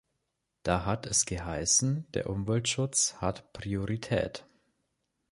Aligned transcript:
Da 0.63 0.83
hat 0.85 1.05
es 1.05 1.27
geheißen, 1.27 2.07
der 2.15 2.27
Umweltschutz 2.27 3.17
hat 3.19 3.53
Priorität. 3.53 4.45